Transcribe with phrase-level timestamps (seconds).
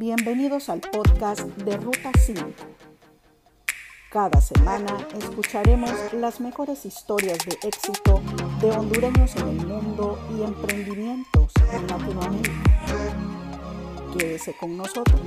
[0.00, 2.40] Bienvenidos al podcast de Ruta 5.
[4.12, 8.22] Cada semana escucharemos las mejores historias de éxito
[8.60, 12.52] de hondureños en el mundo y emprendimientos en Latinoamérica.
[14.16, 15.20] Quédese con nosotros.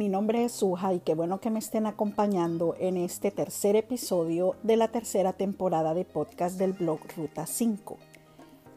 [0.00, 4.56] Mi nombre es Suja y qué bueno que me estén acompañando en este tercer episodio
[4.62, 7.98] de la tercera temporada de podcast del blog Ruta 5.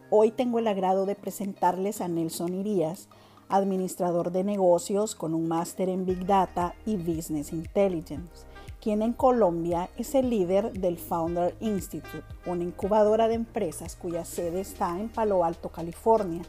[0.10, 3.08] Hoy tengo el agrado de presentarles a Nelson Irías,
[3.48, 8.46] administrador de negocios con un máster en Big Data y Business Intelligence,
[8.82, 14.60] quien en Colombia es el líder del Founder Institute, una incubadora de empresas cuya sede
[14.60, 16.42] está en Palo Alto, California.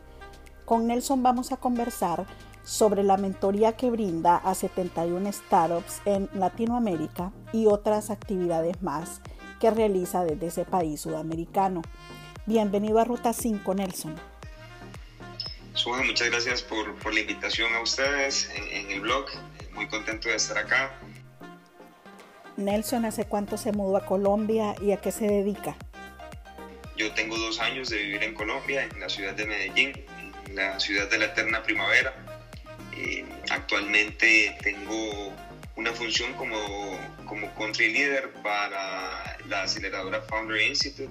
[0.65, 2.27] Con Nelson vamos a conversar
[2.65, 9.21] sobre la mentoría que brinda a 71 startups en Latinoamérica y otras actividades más
[9.61, 11.83] que realiza desde ese país sudamericano.
[12.47, 14.17] Bienvenido a Ruta 5, Nelson.
[15.75, 19.27] Suja, muchas gracias por, por, la invitación a ustedes en, en el blog.
[19.75, 20.99] Muy contento de estar acá.
[22.57, 25.77] Nelson, ¿hace cuánto se mudó a Colombia y a qué se dedica?
[26.97, 29.93] Yo tengo dos años de vivir en Colombia, en la ciudad de Medellín,
[30.47, 32.24] en la ciudad de la eterna primavera
[32.97, 35.33] eh, actualmente tengo
[35.77, 36.57] una función como,
[37.27, 41.11] como country leader para la aceleradora Founder Institute,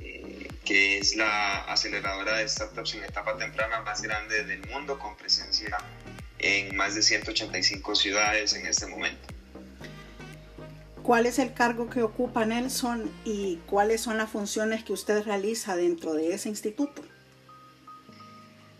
[0.00, 5.16] eh, que es la aceleradora de startups en etapa temprana más grande del mundo, con
[5.16, 5.78] presencia
[6.38, 9.28] en más de 185 ciudades en este momento.
[11.02, 15.74] ¿Cuál es el cargo que ocupa Nelson y cuáles son las funciones que usted realiza
[15.74, 17.02] dentro de ese instituto?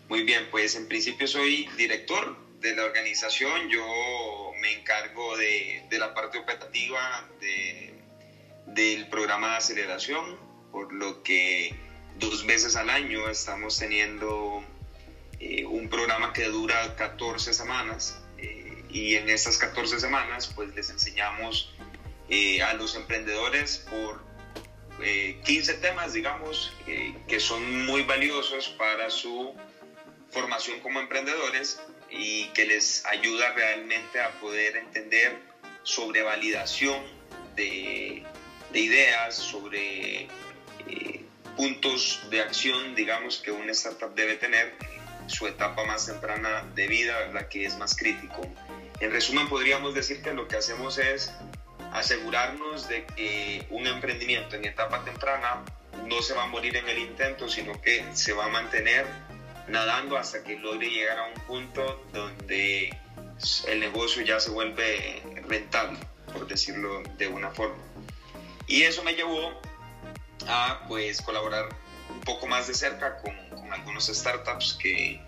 [0.09, 5.99] Muy bien, pues en principio soy director de la organización, yo me encargo de, de
[5.99, 7.93] la parte operativa de,
[8.65, 10.35] del programa de aceleración,
[10.71, 11.75] por lo que
[12.17, 14.63] dos veces al año estamos teniendo
[15.39, 20.89] eh, un programa que dura 14 semanas eh, y en estas 14 semanas pues les
[20.89, 21.71] enseñamos
[22.29, 24.27] eh, a los emprendedores por
[25.45, 26.73] 15 temas, digamos,
[27.25, 29.55] que son muy valiosos para su
[30.31, 31.79] formación como emprendedores
[32.09, 35.37] y que les ayuda realmente a poder entender
[35.83, 37.01] sobre validación
[37.55, 38.23] de,
[38.71, 40.23] de ideas, sobre
[40.87, 41.25] eh,
[41.55, 44.75] puntos de acción, digamos, que una startup debe tener
[45.21, 48.41] en su etapa más temprana de vida, la que es más crítico.
[48.99, 51.31] En resumen, podríamos decir que lo que hacemos es
[51.93, 55.63] asegurarnos de que un emprendimiento en etapa temprana
[56.05, 59.05] no se va a morir en el intento, sino que se va a mantener
[59.69, 62.97] nadando hasta que logre llegar a un punto donde
[63.67, 65.99] el negocio ya se vuelve rentable,
[66.33, 67.81] por decirlo de una forma.
[68.67, 69.59] Y eso me llevó
[70.47, 71.69] a pues colaborar
[72.09, 75.21] un poco más de cerca con, con algunos startups que,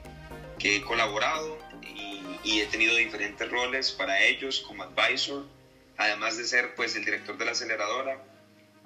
[0.60, 5.46] que he colaborado y, y, he tenido diferentes roles para ellos como advisor,
[5.98, 8.24] además de ser pues el director de la aceleradora.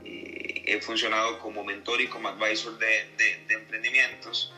[0.04, 4.52] Eh, he funcionado como mentor y como advisor de, de, de emprendimientos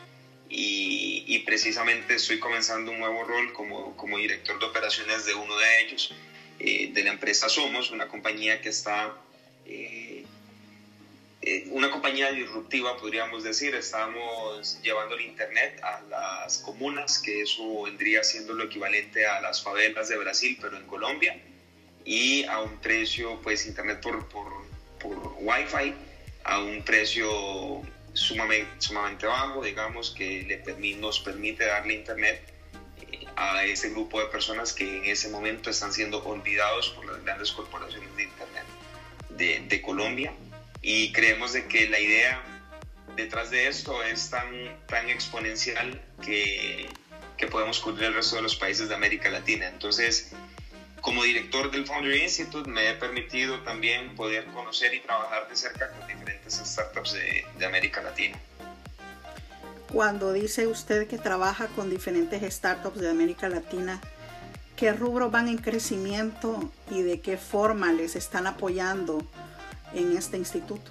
[0.48, 5.56] y, y, precisamente estoy comenzando un nuevo rol como, como director de operaciones de uno
[5.58, 6.14] de ellos,
[6.58, 9.14] eh, de la empresa Somos, una compañía que está,
[9.66, 10.24] eh,
[11.42, 17.82] eh, una compañía disruptiva podríamos decir, estamos llevando el Internet a las comunas, que eso
[17.82, 21.38] vendría siendo lo equivalente a las favelas de Brasil, pero en Colombia,
[22.04, 24.66] y a un precio, pues Internet por, por,
[24.98, 25.94] por Wi-Fi,
[26.44, 27.82] a un precio
[28.18, 32.42] sumamente, sumamente bajo, digamos, que le nos permite darle internet
[33.00, 37.22] eh, a ese grupo de personas que en ese momento están siendo olvidados por las
[37.24, 38.64] grandes corporaciones de internet
[39.30, 40.32] de, de Colombia.
[40.82, 42.42] Y creemos de que la idea
[43.16, 44.46] detrás de esto es tan,
[44.86, 46.88] tan exponencial que,
[47.36, 49.66] que podemos cubrir el resto de los países de América Latina.
[49.68, 50.32] Entonces,
[51.00, 55.90] como director del Founder Institute me he permitido también poder conocer y trabajar de cerca
[55.90, 58.38] con diferentes startups de, de, América Latina.
[59.92, 64.00] Cuando dice usted que trabaja con diferentes startups de América Latina,
[64.76, 69.26] ¿qué rubros van en crecimiento y de qué forma les están apoyando
[69.94, 70.90] en este instituto?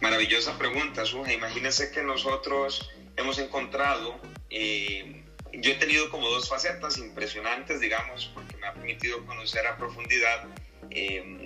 [0.00, 1.32] Maravillosa pregunta, Suja.
[1.32, 4.20] Imagínense que nosotros hemos encontrado
[4.50, 9.76] eh, yo he tenido como dos facetas impresionantes, digamos, porque me ha permitido conocer a
[9.76, 10.46] profundidad.
[10.90, 11.37] Eh,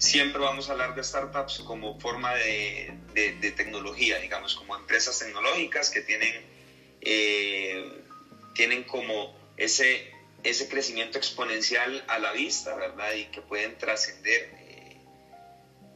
[0.00, 5.90] siempre vamos a hablar de startups como forma de, de, tecnología, digamos, como empresas tecnológicas
[5.90, 6.42] que tienen,
[7.02, 8.02] eh,
[8.54, 10.10] tienen como ese,
[10.42, 13.12] ese crecimiento exponencial a la vista, ¿verdad?
[13.12, 14.50] Y que pueden trascender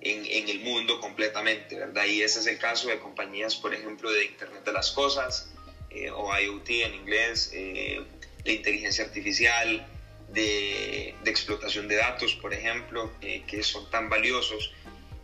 [0.03, 2.05] en, el mundo completamente, ¿verdad?
[2.05, 5.51] Y ese es el caso de compañías, por ejemplo, de Internet de las Cosas,
[5.89, 8.03] eh, o IoT en inglés, eh,
[8.45, 9.87] de inteligencia artificial,
[10.29, 14.73] de, explotación de datos, por ejemplo, que son tan valiosos.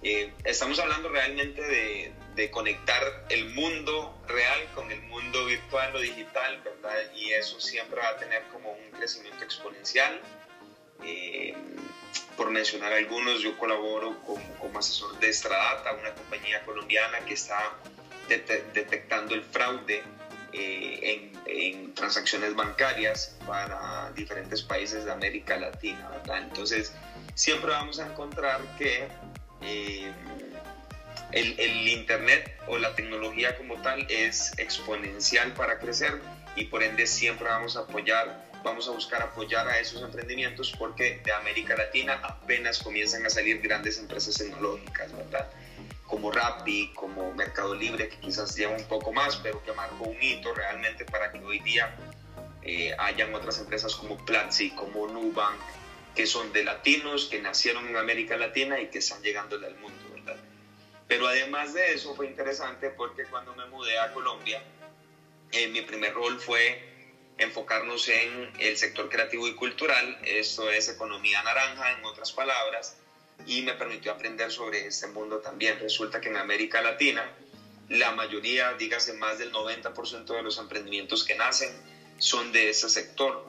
[0.02, 6.60] estamos hablando realmente de, de, conectar el mundo real con el mundo virtual o digital,
[6.64, 7.12] ¿verdad?
[7.14, 10.20] Y eso siempre va a tener como un crecimiento exponencial.
[11.04, 11.54] Eh,
[12.36, 17.76] por mencionar algunos, yo colaboro como, asesor de Stradata, una compañía colombiana que está
[18.28, 20.02] detectando el fraude
[20.60, 26.38] eh, en, transacciones bancarias para diferentes países de América Latina, ¿verdad?
[26.44, 26.92] Entonces,
[27.34, 29.08] siempre vamos a encontrar que
[29.62, 30.12] eh,
[31.32, 36.20] el, el, Internet o la tecnología como tal es exponencial para crecer
[36.56, 41.20] y por ende siempre vamos a apoyar vamos a buscar apoyar a esos emprendimientos porque
[41.24, 45.50] de América Latina apenas comienzan a salir grandes empresas tecnológicas, ¿verdad?
[46.10, 50.20] Como Rappi, como Mercado Libre, que quizás lleva un poco más, pero que marcó un
[50.20, 51.96] hito realmente para que hoy día
[52.62, 55.58] eh, hayan otras empresas como Platzi, como Nubank,
[56.14, 60.04] que son de latinos, que nacieron en América Latina y que están llegando al mundo,
[60.12, 60.36] ¿verdad?
[61.06, 64.62] Pero además de eso fue interesante porque cuando me mudé a Colombia,
[65.52, 66.90] eh, mi primer rol fue
[67.38, 72.96] enfocarnos en el sector creativo y cultural, esto es economía naranja en otras palabras,
[73.46, 75.78] y me permitió aprender sobre este mundo también.
[75.78, 77.30] Resulta que en América Latina
[77.88, 81.70] la mayoría, dígase más del 90% de los emprendimientos que nacen
[82.18, 83.44] son de ese sector.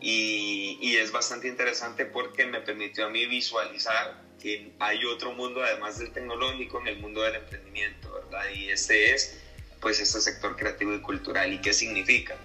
[0.00, 5.62] Y, y, es bastante interesante porque me permitió a mí visualizar que hay otro mundo
[5.62, 8.50] además del tecnológico en el mundo del emprendimiento, ¿verdad?
[8.52, 9.38] Y este es
[9.80, 11.52] pues este sector creativo y cultural.
[11.52, 12.36] ¿Y qué significa?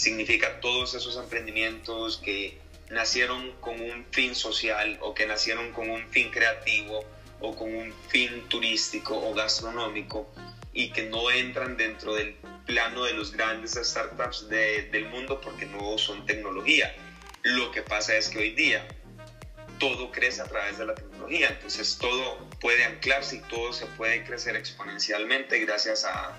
[0.00, 2.58] significa todos esos emprendimientos que
[2.90, 7.04] nacieron con un fin social o que nacieron con un fin creativo
[7.40, 10.30] o con un fin turístico o gastronómico
[10.72, 12.34] y que no entran dentro del
[12.66, 16.94] plano de los grandes startups del mundo porque no son tecnología.
[17.42, 18.86] Lo que pasa es que hoy día
[19.78, 24.24] todo crece a través de la tecnología, entonces todo puede anclarse y todo se puede
[24.24, 26.36] crecer exponencialmente gracias a,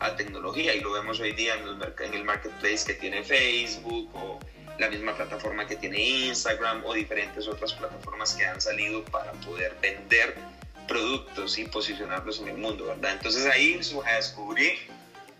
[0.00, 4.40] a tecnología y lo vemos hoy día en en el marketplace que tiene Facebook o
[4.80, 9.76] la misma plataforma que tiene Instagram o diferentes otras plataformas que han salido para poder
[9.80, 10.34] vender
[10.88, 13.12] productos y posicionarlos en el mundo, ¿verdad?
[13.12, 14.78] Entonces ahí descubrí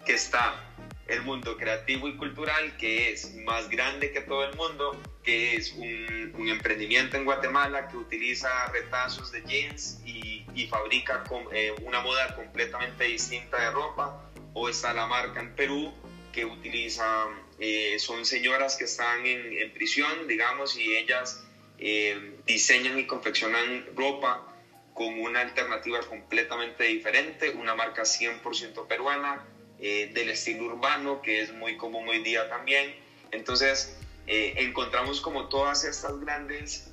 [0.05, 0.63] que está
[1.09, 5.73] el mundo creativo y cultural, que es más grande que todo el mundo, que es
[5.73, 11.75] un, un emprendimiento en Guatemala que utiliza retazos de jeans y, y fabrica con, eh,
[11.83, 14.23] una moda completamente distinta de ropa
[14.53, 15.93] o está la marca en Perú
[16.33, 17.27] que utiliza,
[17.63, 21.45] eh, son señoras que están en, prisión, digamos, y ellas
[21.79, 24.47] eh, diseñan y confeccionan ropa
[24.95, 29.45] con una alternativa completamente diferente, una marca 100% peruana,
[29.79, 32.95] eh, del estilo urbano, que es muy común hoy día también.
[33.31, 33.95] Entonces,
[34.27, 36.89] encontramos como todas estas grandes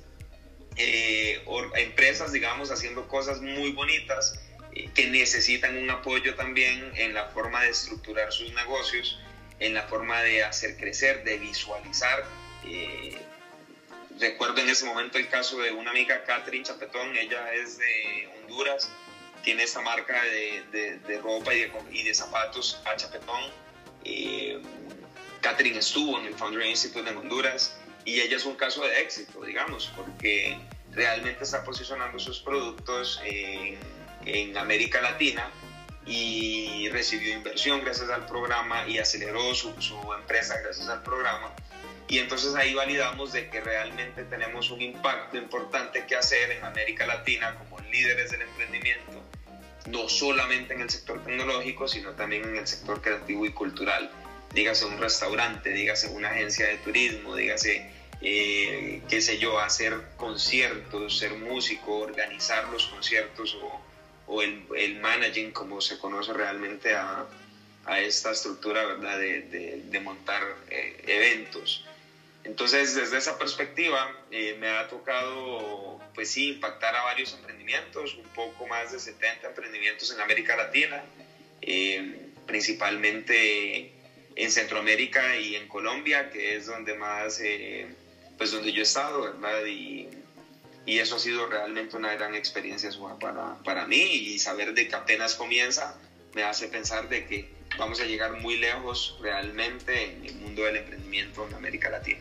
[1.76, 4.40] empresas, digamos, haciendo cosas muy bonitas
[4.94, 9.18] que necesitan un apoyo también en la forma de estructurar sus negocios,
[9.60, 12.24] en la forma de hacer crecer, de visualizar.
[12.64, 13.18] Eh,
[14.18, 18.90] recuerdo en ese momento el caso de una amiga, Catherine Chapetón, ella es de Honduras,
[19.42, 23.42] tiene esa marca de, de, ropa y de, zapatos a Chapetón.
[24.04, 24.60] Eh,
[25.40, 29.42] Catherine estuvo en el Foundry Institute en Honduras y ella es un caso de éxito,
[29.42, 30.58] digamos, porque
[30.92, 35.50] realmente está posicionando sus productos en América Latina
[36.08, 39.68] y recibió inversión gracias al programa y aceleró su,
[40.18, 41.52] empresa gracias al programa.
[42.08, 47.06] Y entonces ahí validamos de que realmente tenemos un impacto importante que hacer en América
[47.06, 49.22] Latina como líderes del emprendimiento,
[49.90, 54.10] no solamente en el sector tecnológico, sino también en el sector creativo y cultural.
[54.54, 61.18] Dígase un restaurante, dígase una agencia de turismo, dígase, eh, qué sé yo, hacer conciertos,
[61.18, 63.87] ser músico, organizar los conciertos o,
[64.28, 67.26] o el, el managing, como se conoce realmente a,
[67.86, 69.18] a esta estructura ¿verdad?
[69.18, 69.40] De,
[69.82, 71.84] de, montar eh, eventos.
[72.44, 78.28] Entonces, desde esa perspectiva, eh, me ha tocado, pues sí, impactar a varios emprendimientos, un
[78.28, 81.02] poco más de 70 emprendimientos en América Latina,
[81.62, 83.92] eh, principalmente
[84.36, 87.42] en Centroamérica y en Colombia, que es donde más,
[88.36, 89.64] pues donde yo he estado, ¿verdad?
[89.66, 90.08] Y
[90.86, 94.94] y eso ha sido realmente una gran experiencia para, para mí y saber de que
[94.94, 95.98] apenas comienza
[96.34, 100.76] me hace pensar de que vamos a llegar muy lejos realmente en el mundo del
[100.76, 102.20] emprendimiento en América Latina.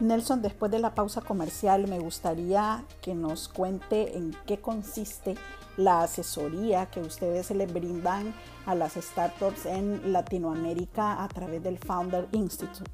[0.00, 5.36] Nelson, después de la pausa comercial, me gustaría que nos cuente en qué consiste
[5.76, 8.34] la asesoría que ustedes le brindan
[8.66, 12.90] a las startups en Latinoamérica a través del Founder Institute.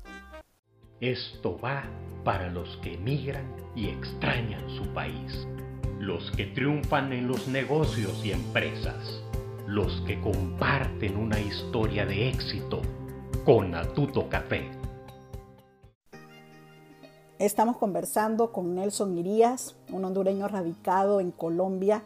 [1.01, 1.85] Esto va
[2.25, 5.49] para los que emigran y extrañan su país,
[5.99, 9.23] los que triunfan en los negocios y empresas,
[9.67, 12.83] los que comparten una historia de éxito
[13.47, 14.69] con Atuto Café.
[17.39, 22.03] Estamos conversando con Nelson Irías, un hondureño radicado en Colombia,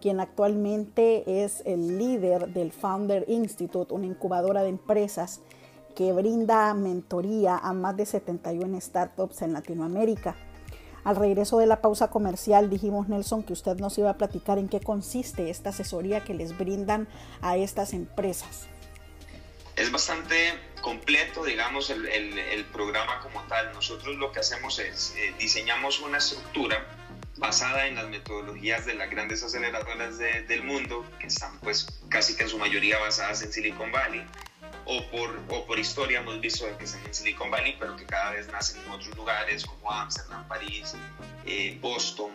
[0.00, 5.42] quien actualmente es el líder del Founder Institute, una incubadora de empresas
[5.98, 10.36] que brinda mentoría a más de 71 startups en Latinoamérica.
[11.02, 14.68] Al regreso de la pausa comercial dijimos, Nelson, que usted nos iba a platicar en
[14.68, 17.08] qué consiste esta asesoría que les brindan
[17.42, 18.68] a estas empresas.
[19.74, 23.72] Es bastante completo, digamos, el, programa como tal.
[23.72, 26.86] Nosotros lo que hacemos es eh, diseñamos una estructura
[27.38, 32.44] basada en las metodologías de las grandes aceleradoras del mundo, que están pues casi que
[32.44, 34.24] en su mayoría basadas en Silicon Valley,
[34.90, 38.30] o por, o por historia hemos visto que están en Silicon Valley, pero que cada
[38.30, 40.94] vez nacen en otros lugares como Amsterdam, París,
[41.44, 42.30] eh, Boston.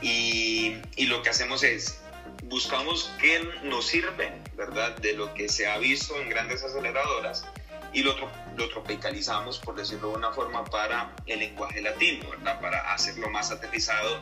[0.00, 2.00] Y, y lo que hacemos es
[2.44, 4.96] buscamos qué nos sirve, ¿verdad?
[4.98, 7.44] De lo que se ha visto en grandes aceleradoras
[7.92, 8.14] y lo,
[8.56, 12.60] lo tropicalizamos, por decirlo de una forma, para el lenguaje latino, ¿verdad?
[12.60, 14.20] Para hacerlo más aterrizado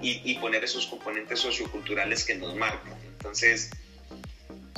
[0.00, 2.98] y, y poner esos componentes socioculturales que nos marcan.
[3.02, 3.70] Entonces,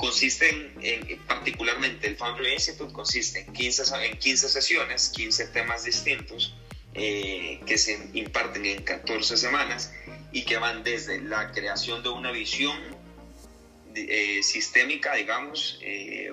[0.05, 6.53] consiste en, particularmente el Foundry Institute, consiste en 15, en 15 sesiones, 15 temas distintos
[6.93, 9.91] eh, que se imparten en 14 semanas
[10.31, 12.77] y que van desde la creación de una visión
[13.95, 16.31] eh, sistémica, digamos, eh,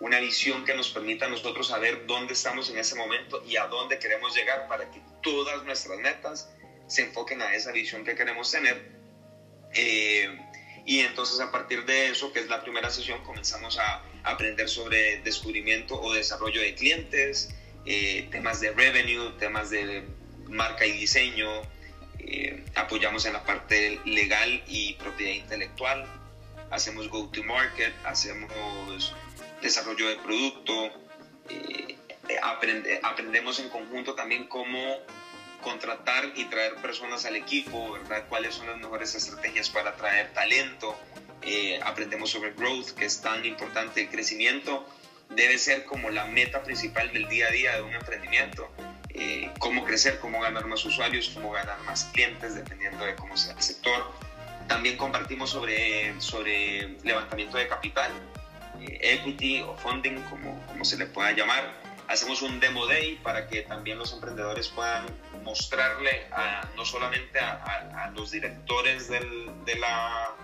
[0.00, 3.68] una visión que nos permita a nosotros saber dónde estamos en ese momento y a
[3.68, 6.50] dónde queremos llegar para que todas nuestras metas
[6.88, 8.98] se enfoquen a esa visión que queremos tener.
[10.90, 14.68] Eh, y entonces a partir de eso, que es la primera sesión, comenzamos a aprender
[14.68, 17.54] sobre descubrimiento o desarrollo de clientes,
[18.30, 20.04] temas de revenue, temas de
[20.48, 21.48] marca y diseño,
[22.18, 26.06] eh, apoyamos en la parte legal y propiedad intelectual,
[26.70, 29.14] hacemos go-to-market, hacemos
[29.62, 30.90] desarrollo de producto,
[31.48, 31.96] eh,
[33.02, 34.98] aprendemos en conjunto también cómo
[35.60, 38.24] contratar y traer personas al equipo, ¿verdad?
[38.28, 40.98] cuáles son las mejores estrategias para atraer talento,
[41.42, 44.86] eh, aprendemos sobre growth, que es tan importante, el crecimiento
[45.30, 48.68] debe ser como la meta principal del día a día de un emprendimiento
[49.12, 53.54] eh, cómo crecer, cómo ganar más usuarios, cómo ganar más clientes, dependiendo de cómo sea
[53.54, 54.10] el sector.
[54.68, 58.12] También compartimos sobre, sobre levantamiento de capital,
[58.80, 61.74] eh, equity o funding, como, como se le pueda llamar.
[62.10, 65.06] Hacemos un demo day para que también los emprendedores puedan
[65.44, 67.52] mostrarle a, no solamente a,
[68.02, 70.34] a, los directores del, de, la,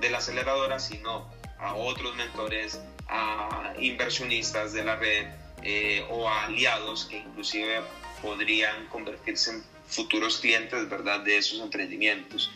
[0.00, 5.28] de la aceleradora, sino a otros mentores, a inversionistas de la red
[5.62, 7.82] eh, o a aliados que inclusive
[8.20, 12.50] podrían convertirse en futuros clientes, ¿verdad?, de esos emprendimientos.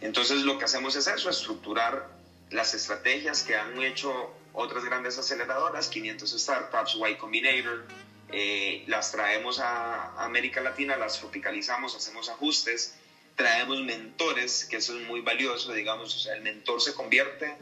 [0.00, 2.10] Entonces lo que hacemos es eso, estructurar
[2.50, 7.84] las estrategias que han hecho otras grandes aceleradoras, 500 startups, Y Combinator,
[8.32, 12.96] eh, las traemos a América Latina, las tropicalizamos, hacemos ajustes,
[13.36, 17.56] traemos mentores, que eso es muy valioso, digamos, o sea, el mentor se convierte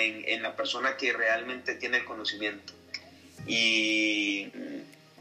[0.00, 2.74] en, en la persona que realmente tiene el conocimiento.
[3.46, 4.52] Y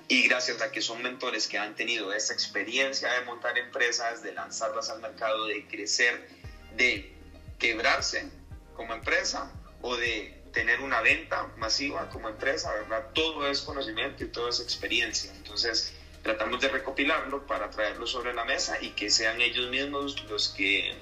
[0.09, 4.31] y gracias a que son mentores que han tenido esa experiencia de montar empresas, de
[4.33, 6.29] lanzarlas al mercado, de crecer,
[6.77, 7.11] de
[7.59, 8.25] quebrarse
[8.75, 9.51] como empresa
[9.81, 13.07] o de tener una venta masiva como empresa, ¿verdad?
[13.13, 15.31] Todo es conocimiento y todo es experiencia.
[15.35, 20.49] Entonces, tratamos de recopilarlo para traerlo sobre la mesa y que sean ellos mismos los
[20.49, 20.95] que,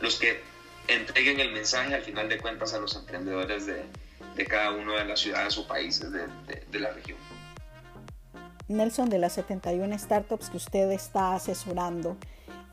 [0.00, 0.40] los que
[0.88, 3.84] entreguen el mensaje al final de cuentas a los emprendedores de,
[4.34, 6.26] de cada una de las ciudades o países de,
[6.70, 7.18] de la región.
[8.68, 12.16] Nelson, de las 71 startups que usted está asesorando,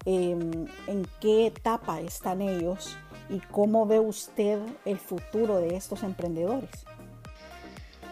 [0.06, 2.98] em, ¿en qué etapa están ellos
[3.32, 6.70] y cómo ve usted el futuro de estos emprendedores?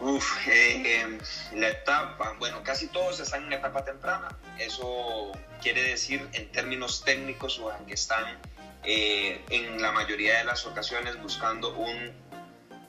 [0.01, 1.19] Uf, eh, em,
[1.55, 4.29] la etapa, bueno, casi todos están en etapa temprana.
[4.57, 8.39] Eso quiere decir en términos técnicos o que están
[8.83, 12.13] eh, en la mayoría de las ocasiones buscando un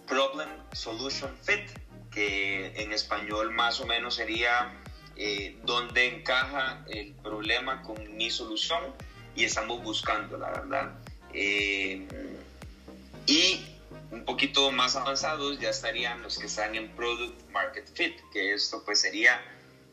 [0.07, 1.69] problem solution fit,
[2.13, 4.73] que en español más o menos sería
[5.17, 8.95] eh, dónde encaja el problema con mi solución
[9.35, 10.93] y estamos buscando, la verdad.
[11.35, 12.07] Eh,
[13.27, 13.65] y
[14.11, 18.83] un poquito más avanzados ya estarían los que están en Product Market Fit, que esto
[18.85, 19.41] pues sería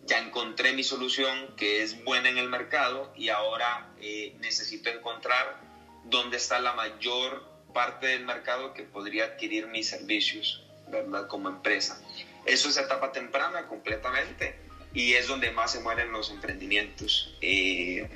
[0.07, 5.61] ya encontré mi solución que es buena en el mercado y ahora eh, necesito encontrar
[6.05, 11.27] dónde está la mayor parte del mercado que podría adquirir mis servicios, ¿verdad?
[11.27, 12.01] Como empresa.
[12.45, 14.55] Eso es etapa temprana completamente
[14.93, 17.35] y es donde más se mueren los emprendimientos.
[17.41, 18.07] Eh,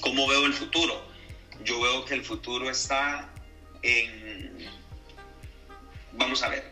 [0.00, 1.13] ¿Cómo veo el futuro?
[1.62, 3.30] Yo veo que el futuro está
[3.82, 4.58] en...
[6.12, 6.70] Vamos a ver,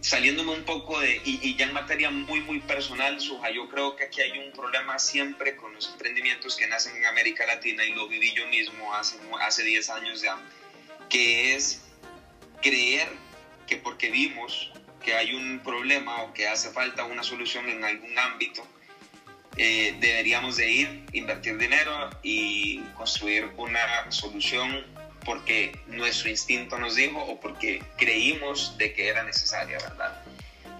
[0.00, 4.04] saliéndome un poco de, y, ya en materia muy, muy personal, Suja, yo creo que
[4.04, 8.08] aquí hay un problema siempre con los emprendimientos que nacen en América Latina y lo
[8.08, 10.38] viví yo mismo hace, hace 10 años ya,
[11.08, 11.82] que es
[12.60, 13.08] creer
[13.66, 14.70] que porque vimos
[15.02, 18.66] que hay un problema o que hace falta una solución en algún ámbito,
[19.62, 24.86] eh, deberíamos de ir, invertir dinero y construir una solución
[25.22, 30.18] porque nuestro instinto nos dijo o porque creímos de que era necesaria, ¿verdad?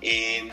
[0.00, 0.50] Eh,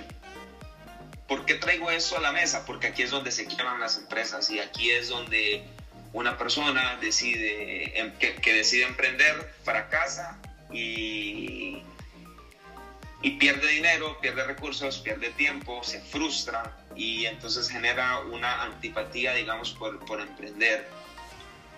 [1.26, 2.66] ¿Por qué traigo esto a la mesa?
[2.66, 5.64] Porque aquí es donde se quiebran las empresas y aquí es donde
[6.12, 10.38] una persona decide, em, que, que decide emprender, fracasa
[10.70, 11.82] y,
[13.28, 19.72] y pierde dinero, pierde recursos, pierde tiempo, se frustra y entonces genera una antipatía, digamos,
[19.72, 20.88] por, por emprender.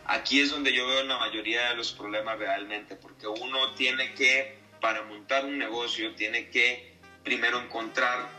[0.06, 4.60] Aquí es donde yo veo la mayoría de los problemas realmente, porque uno tiene que,
[4.80, 8.30] para montar un negocio, tiene que primero encontrar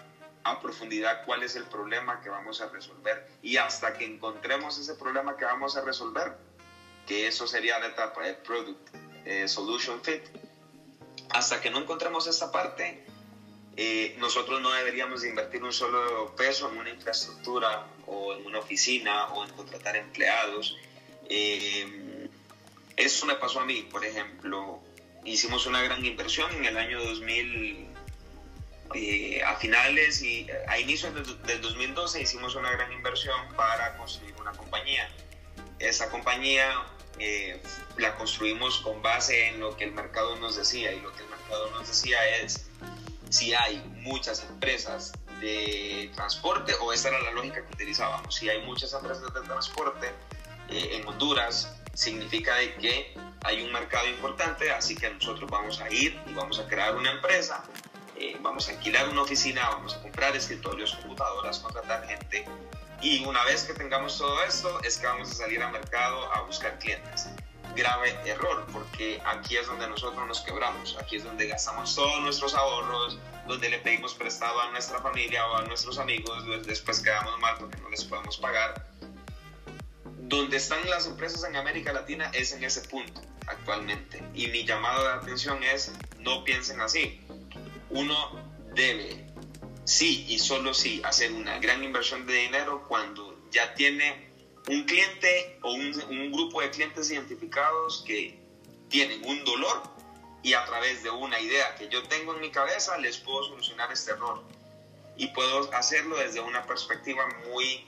[0.44, 4.94] a profundidad cuál es el problema que vamos a resolver y hasta que encontremos ese
[4.94, 6.34] problema que vamos a resolver,
[7.08, 10.22] que eso sería la etapa de Product eh, Solution Fit,
[11.32, 13.04] hasta que no encontremos esta parte,
[13.76, 19.26] eh, nosotros no deberíamos invertir un solo peso en una infraestructura o en una oficina
[19.28, 20.76] o en contratar empleados
[21.32, 22.28] eh,
[22.96, 24.82] eso me pasó a mí, por ejemplo,
[25.24, 27.88] hicimos una gran inversión en el año 2000,
[28.94, 34.50] eh, a finales y a inicios del, 2012 hicimos una gran inversión para construir una
[34.52, 35.08] compañía.
[35.80, 36.84] Esa compañía
[37.18, 37.60] eh,
[37.96, 41.28] la construimos con base en lo que el mercado nos decía y lo que el
[41.28, 42.70] mercado nos decía es
[43.30, 48.62] si hay muchas empresas de transporte o esa era la lógica que utilizábamos, si hay
[48.66, 50.08] muchas empresas de transporte
[50.68, 53.14] eh, en Honduras, significa de que
[53.44, 57.10] hay un mercado importante, así que nosotros vamos a ir y vamos a crear una
[57.12, 57.64] empresa,
[58.16, 62.44] eh, vamos a alquilar una oficina, vamos a comprar escritorios, computadoras, contratar gente
[63.00, 66.42] y una vez que tengamos todo esto es que vamos a salir al mercado a
[66.42, 67.28] buscar clientes.
[67.76, 72.54] Grave error, porque aquí es donde nosotros nos quebramos, aquí es donde gastamos todos nuestros
[72.54, 77.56] ahorros, donde le pedimos prestado a nuestra familia o a nuestros amigos, después quedamos mal
[77.58, 78.90] porque no les podemos pagar
[80.30, 84.22] donde están las empresas en América Latina es en ese punto actualmente.
[84.32, 87.20] Y mi llamado de atención es, no piensen así.
[87.90, 88.14] Uno
[88.74, 89.26] debe,
[89.90, 94.30] sí y solo sí, hacer una gran inversión de dinero cuando ya tiene
[94.68, 98.38] un cliente o un, grupo de clientes identificados que
[98.88, 99.82] tienen un dolor
[100.42, 103.90] y a través de una idea que yo tengo en mi cabeza les puedo solucionar
[103.92, 104.42] este error.
[105.16, 107.84] Y puedo hacerlo desde una perspectiva muy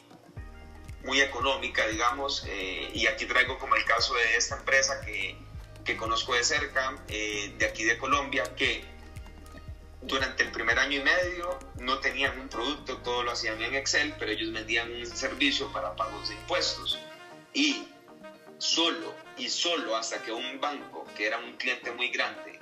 [1.05, 5.37] muy económica, digamos, eh, y aquí traigo como el caso de esta empresa que,
[5.85, 8.92] que conozco de cerca, eh, de aquí de Colombia, que
[10.03, 14.15] durante el primer año y medio no tenían un producto, todo lo hacían en Excel,
[14.19, 16.99] pero ellos vendían un servicio para pagos de impuestos.
[17.55, 17.87] Y
[18.59, 22.59] solo y solo hasta que un banco, que era un cliente muy grande,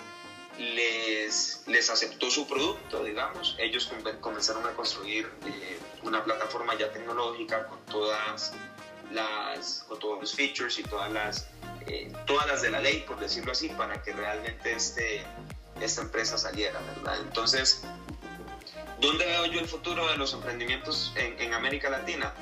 [0.59, 7.66] les, les aceptó su producto, digamos, ellos comenzaron a construir eh, una plataforma ya tecnológica
[7.66, 8.53] con todas
[9.12, 11.48] las, con todos los features y todas las,
[11.87, 15.24] eh, todas las de la ley, por decirlo así, para que realmente este,
[15.81, 17.21] esta empresa saliera, ¿verdad?
[17.21, 17.83] Entonces,
[19.01, 22.33] ¿dónde veo yo el futuro de los emprendimientos en, América Latina?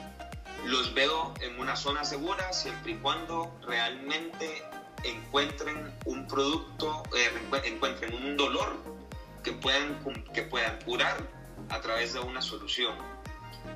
[0.67, 4.63] Los veo en una zona segura siempre y cuando realmente
[5.05, 7.31] encuentren un producto, eh,
[7.65, 8.77] encuentren un dolor
[9.45, 9.99] que puedan,
[10.35, 11.17] que puedan curar
[11.71, 12.95] a través de una solución.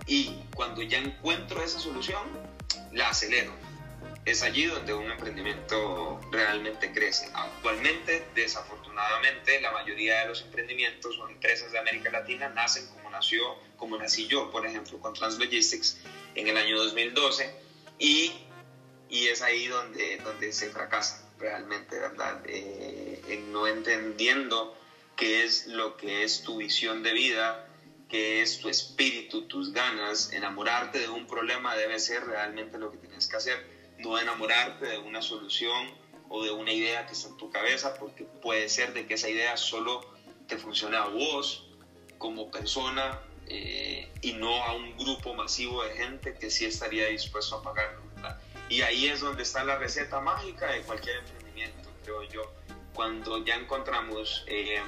[0.07, 2.23] Y cuando ya encuentro esa solución,
[2.93, 3.53] la acelero.
[4.25, 7.29] Es allí donde un emprendimiento realmente crece.
[7.35, 13.57] Actualmente, desafortunadamente, la mayoría de los emprendimientos o empresas de América Latina nacen como nació,
[13.77, 15.99] como nací yo, por ejemplo, con Translogistics
[16.37, 17.53] en el año 2012
[17.99, 18.33] y
[19.13, 22.41] y es ahí donde, donde se fracasa realmente, ¿verdad?
[22.47, 24.75] Eh, en no entendiendo
[25.17, 27.69] qué es lo que es tu visión de vida,
[28.09, 30.33] qué es tu espíritu, tus ganas.
[30.33, 33.63] Enamorarte de un problema debe ser realmente lo que tienes que hacer,
[34.03, 35.91] no enamorarte de una solución
[36.29, 39.29] o de una idea que está en tu cabeza, porque puede ser de que esa
[39.29, 40.01] idea solo
[40.47, 41.69] te funcione a vos
[42.19, 47.57] como persona eh, y no a un grupo masivo de gente que sí estaría dispuesto
[47.57, 48.03] a pagarlo.
[48.69, 52.51] Y ahí es donde está la receta mágica de cualquier emprendimiento, creo yo.
[52.95, 54.81] Cuando ya encontramos eh,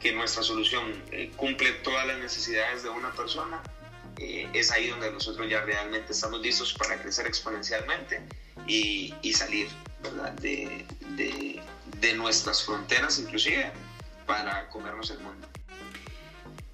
[0.00, 3.62] que nuestra solución eh, cumple todas las necesidades de una persona,
[4.18, 8.22] es ahí donde nosotros ya realmente estamos listos para crecer exponencialmente
[8.66, 9.68] y, y salir
[10.40, 10.84] De,
[11.16, 11.62] de,
[12.00, 13.70] de nuestras fronteras inclusive
[14.26, 15.46] para comernos el mundo.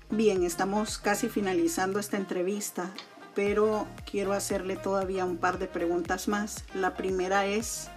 [0.08, 2.90] Bien, estamos casi finalizando esta entrevista,
[3.34, 6.64] pero quiero hacerle todavía un par de preguntas más.
[6.72, 7.90] La primera es,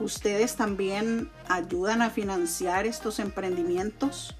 [0.00, 4.34] ¿ustedes también ayudan a financiar estos emprendimientos?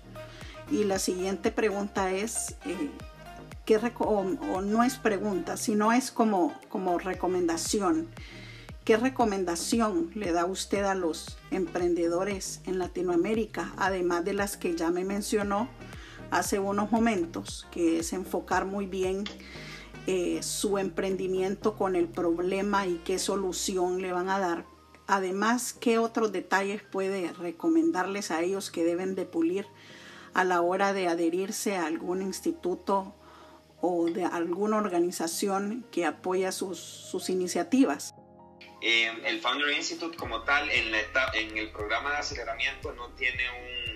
[0.71, 2.91] Y la siguiente pregunta es, eh,
[3.71, 8.09] ¿qué o, no es pregunta, sino es como, como recomendación?
[8.85, 14.91] ¿Qué recomendación le da usted a los emprendedores en Latinoamérica, además de las que ya
[14.91, 15.69] me mencionó?
[16.33, 19.25] hace unos momentos, que es enfocar muy bien
[20.07, 24.65] eh, su emprendimiento con el problema y qué solución le van a dar.
[25.07, 29.67] Además, ¿qué otros detalles puede recomendarles a ellos que deben de pulir
[30.35, 33.15] a la hora de adherirse a algún instituto
[33.81, 38.15] o de alguna organización que apoya sus, sus iniciativas?
[38.83, 43.91] Eh, el Founder Institute como tal en, en el programa de aceleramiento no tiene un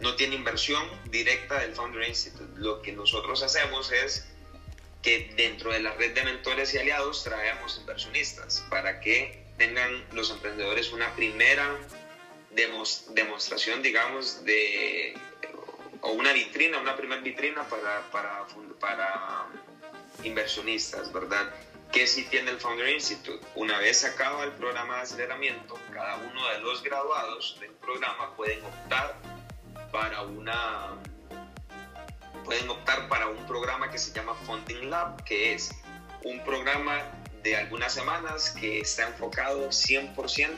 [0.00, 2.52] no tiene inversión directa del Founder Institute.
[2.56, 4.26] Lo que nosotros hacemos es
[5.00, 10.30] que dentro de la red de mentores y aliados traemos inversionistas para que tengan los
[10.30, 11.78] emprendedores una primera
[13.14, 15.14] demostración, digamos, de
[16.02, 18.46] o una vitrina, una primera vitrina para, para,
[18.78, 19.46] para
[20.24, 21.52] inversionistas, ¿verdad?
[21.90, 23.44] Que si tiene el Founder Institute.
[23.54, 28.64] Una vez acaba el programa de aceleramiento, cada uno de los graduados del programa pueden
[28.64, 29.16] optar
[29.90, 30.98] para una
[32.44, 35.70] pueden optar para un programa que se llama Funding Lab, que es
[36.24, 37.00] un programa
[37.44, 40.48] de algunas semanas que está enfocado 100%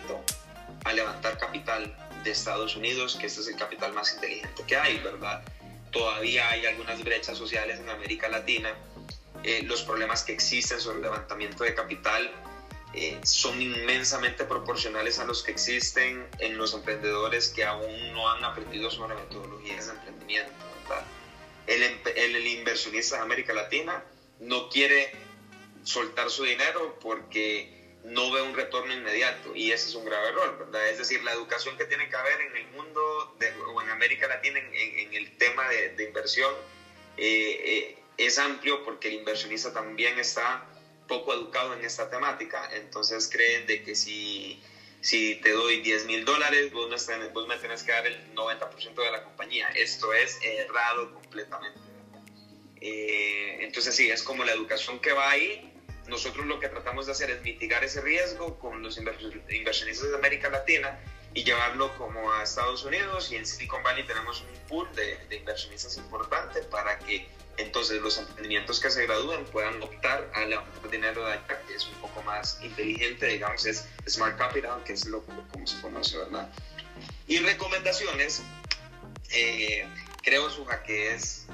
[0.85, 1.95] a levantar capital
[2.25, 5.45] de Estados Unidos, que este es el capital más inteligente que hay, ¿verdad?
[5.93, 8.75] Todavía hay algunas brechas sociales en América Latina.
[9.45, 12.33] Eh, los problemas que existen sobre el levantamiento de capital
[12.95, 18.45] eh, son inmensamente proporcionales a los que existen en los emprendedores que aún no han
[18.45, 20.53] aprendido sobre metodologías de emprendimiento.
[21.67, 24.05] El, el, inversionista de América Latina
[24.39, 25.13] no quiere
[25.83, 30.59] soltar su dinero porque no ve un retorno inmediato y ese es un grave error,
[30.59, 30.89] ¿verdad?
[30.89, 33.35] Es decir, la educación que tiene que haber en el mundo
[33.69, 36.53] o en América Latina en, el tema de, inversión
[37.17, 40.67] eh, eh, es amplio porque el inversionista también está
[41.09, 44.61] poco educado en esta temática, entonces creen de que si,
[45.01, 49.23] si te doy 10 mil dólares, vos, me tenés que dar el 90% de la
[49.23, 49.69] compañía.
[49.69, 51.79] Esto es errado completamente.
[52.81, 55.74] Eh, entonces sí, es como la educación que va ahí.
[56.07, 60.51] Nosotros lo que tratamos de hacer es mitigar ese riesgo con los inversionistas de América
[60.51, 60.99] Latina
[61.33, 65.37] y llevarlo como a Estados Unidos y en Silicon Valley tenemos un pool de, de
[65.37, 71.25] inversionistas importante para que entonces los emprendimientos que se gradúen puedan optar a levantar dinero
[71.25, 75.23] de allá, que es un poco más inteligente, digamos, es Smart Capital, que es lo
[75.23, 76.49] como se conoce, ¿verdad?
[77.27, 78.43] Y recomendaciones,
[79.31, 79.87] eh,
[80.23, 81.47] creo, Suja, que es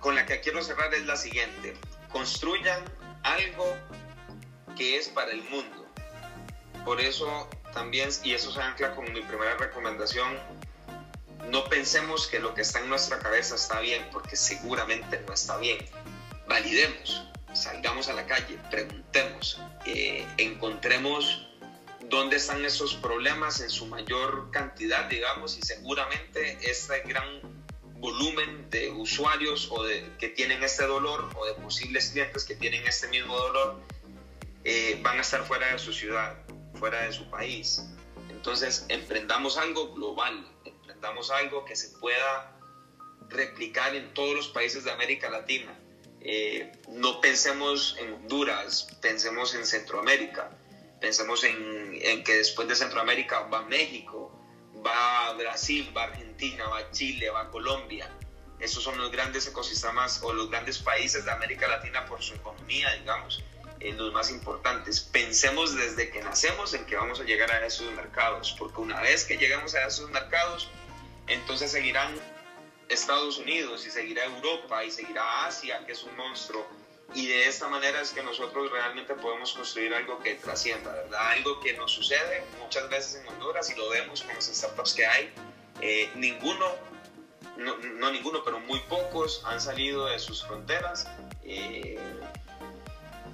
[0.00, 1.74] con la que quiero cerrar es la siguiente.
[2.12, 2.84] Construyan
[3.22, 3.76] algo
[4.76, 5.86] que es para el mundo.
[6.84, 10.38] Por eso también, y eso se ancla con mi primera recomendación,
[11.50, 15.58] no pensemos que lo que está en nuestra cabeza está bien, porque seguramente no está
[15.58, 15.78] bien.
[16.46, 21.48] Validemos, salgamos a la calle, preguntemos, eh, encontremos
[22.08, 27.61] dónde están esos problemas en su mayor cantidad, digamos, y seguramente este gran
[28.02, 32.84] volumen de usuarios o de, que tienen este dolor o de posibles clientes que tienen
[32.84, 33.80] este mismo dolor
[34.64, 36.36] eh, van a estar fuera de su ciudad,
[36.74, 37.84] fuera de su país.
[38.28, 40.44] Entonces, emprendamos algo global,
[41.00, 42.58] damos algo que se pueda
[43.28, 45.72] replicar en todos los países de América Latina.
[46.20, 50.50] Eh, no pensemos en Honduras, pensemos en Centroamérica,
[51.00, 54.41] pensemos en, en, que después de Centroamérica va México,
[54.84, 58.10] va Brasil, va Argentina, va Chile, va Colombia.
[58.60, 62.92] Esos son los grandes ecosistemas o los grandes países de América Latina por su economía,
[62.94, 63.42] digamos,
[63.80, 65.00] en los más importantes.
[65.00, 69.24] Pensemos desde que nacemos en que vamos a llegar a esos mercados, porque una vez
[69.24, 70.70] que llegamos a esos mercados,
[71.26, 72.14] entonces seguirán
[72.88, 76.64] Estados Unidos y seguirá Europa y seguirá Asia, que es un monstruo.
[77.14, 81.32] Y de esta manera es que nosotros realmente podemos construir algo que trascienda, ¿verdad?
[81.32, 85.06] Algo que nos sucede muchas veces en Honduras y lo vemos con las startups que
[85.06, 85.32] hay.
[85.80, 86.92] Eh, ninguno
[87.56, 91.06] no, ninguno, pero muy pocos han salido de sus fronteras.
[91.44, 91.98] Eh,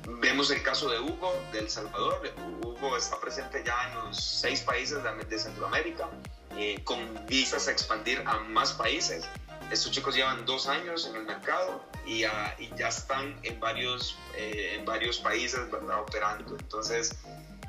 [0.07, 2.33] vemos el caso de Hugo, de El Salvador.
[2.63, 6.09] Hugo está presente ya en los seis países de, Centroamérica,
[6.57, 9.25] eh, con vistas a expandir a más países.
[9.71, 14.85] Estos chicos llevan dos años en el mercado y, ya están en varios, eh, en
[14.85, 15.61] varios países
[16.01, 16.57] operando.
[16.59, 17.15] Entonces,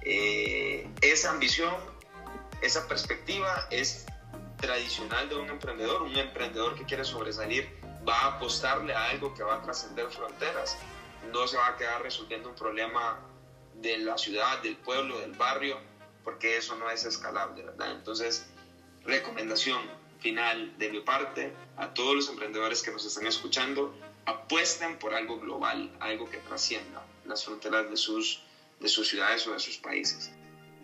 [0.02, 1.76] esa ambición,
[2.62, 4.06] esa perspectiva es
[4.58, 6.02] tradicional de un emprendedor.
[6.04, 7.70] Un emprendedor que quiere sobresalir
[8.08, 10.78] va a apostarle a algo que va a trascender fronteras.
[11.34, 13.20] No se va a quedar resolviendo un problema
[13.76, 15.78] de la ciudad, del pueblo, del barrio,
[16.24, 17.92] porque eso no es escalable, ¿verdad?
[17.92, 18.48] Entonces,
[19.06, 19.82] recomendación
[20.20, 23.94] final de mi parte a todos los emprendedores que nos están escuchando,
[24.26, 28.44] apuesten por algo global, algo que trascienda las fronteras de sus,
[28.80, 30.32] de sus ciudades o de sus países.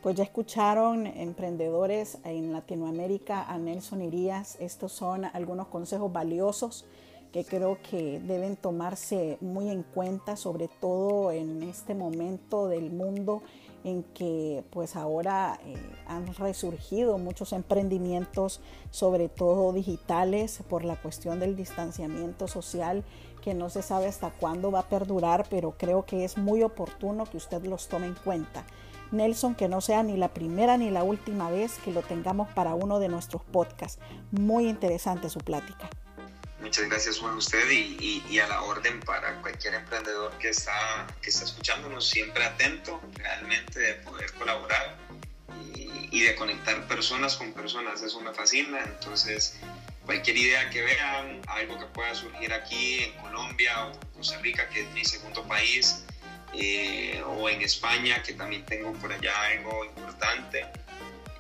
[0.01, 4.55] Pues ya escucharon emprendedores en Latinoamérica a Nelson Irías.
[4.59, 6.85] Estos son algunos consejos valiosos
[7.33, 13.41] que creo que deben tomarse muy en cuenta, sobre todo en este momento del mundo
[13.85, 15.75] en que pues ahora eh,
[16.07, 23.03] han resurgido muchos emprendimientos, sobre todo digitales, por la cuestión del distanciamiento social,
[23.43, 27.25] que no se sabe hasta cuándo va a perdurar, pero creo que es muy oportuno
[27.25, 28.65] que usted los tome en cuenta.
[29.11, 32.73] Nelson, que no sea ni la primera ni la última vez que lo tengamos para
[32.73, 34.01] uno de nuestros podcasts.
[34.31, 35.89] Muy interesante su plática.
[36.65, 41.29] Muchas gracias Juan, a usted y, a la orden para cualquier emprendedor que está, que
[41.29, 44.97] está escuchándonos, siempre atento realmente de poder colaborar
[45.75, 49.59] y, y de conectar personas con personas, eso me fascina, entonces
[50.05, 54.81] cualquier idea que vean, algo que pueda surgir aquí en Colombia o Costa Rica, que
[54.81, 56.03] es mi segundo país,
[56.55, 60.65] eh, o en España, que también tengo por allá algo importante.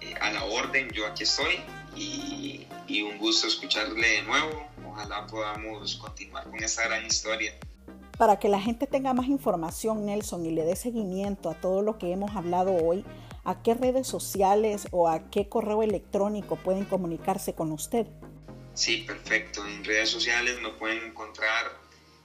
[0.01, 1.61] Eh, a la orden, yo aquí estoy
[1.95, 4.74] y, y un gusto escucharle de nuevo.
[4.95, 7.53] Ojalá podamos continuar con esta gran historia.
[8.17, 11.97] Para que la gente tenga más información, Nelson, y le dé seguimiento a todo lo
[11.97, 13.03] que hemos hablado hoy,
[13.43, 18.07] ¿a qué redes sociales o a qué correo electrónico pueden comunicarse con usted?
[18.73, 19.67] Sí, perfecto.
[19.67, 21.77] En redes sociales me pueden encontrar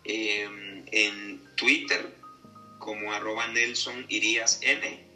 [0.04, 2.16] eh, en Twitter
[2.78, 5.08] como arroba Nelson Irías N.